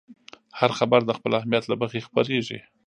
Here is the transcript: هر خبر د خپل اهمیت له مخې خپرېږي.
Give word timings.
هر 0.59 0.71
خبر 0.79 0.99
د 1.05 1.11
خپل 1.17 1.31
اهمیت 1.39 1.63
له 1.67 1.75
مخې 1.81 2.05
خپرېږي. 2.07 2.59